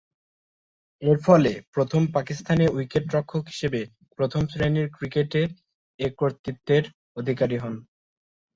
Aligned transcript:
এরফলে, 1.01 1.51
প্রথম 1.73 2.01
পাকিস্তানি 2.13 2.65
উইকেট-রক্ষক 2.67 3.43
হিসেবে 3.47 3.81
প্রথম-শ্রেণীর 4.17 4.87
ক্রিকেটে 4.89 5.41
এ 5.99 6.07
কৃতিত্বের 6.19 6.83
অধিকারী 7.17 7.57
হন। 7.57 7.73